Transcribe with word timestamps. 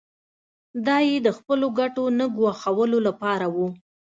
دا 0.85 0.97
یې 1.09 1.17
د 1.25 1.27
خپلو 1.37 1.67
ګټو 1.79 2.03
نه 2.19 2.25
ګواښلو 2.37 2.99
لپاره 3.07 3.45
و. 3.55 3.57